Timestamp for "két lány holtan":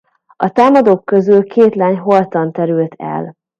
1.43-2.51